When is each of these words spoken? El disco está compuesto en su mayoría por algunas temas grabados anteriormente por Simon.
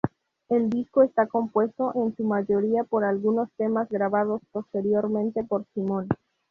El 0.49 0.71
disco 0.71 1.03
está 1.03 1.27
compuesto 1.27 1.91
en 1.93 2.15
su 2.15 2.23
mayoría 2.23 2.83
por 2.83 3.03
algunas 3.03 3.51
temas 3.55 3.87
grabados 3.89 4.41
anteriormente 4.51 5.43
por 5.43 5.63
Simon. 5.75 6.07